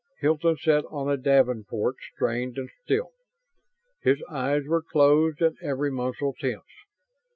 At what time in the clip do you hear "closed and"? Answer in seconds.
4.81-5.55